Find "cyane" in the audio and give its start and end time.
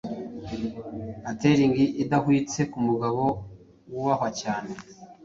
4.41-4.73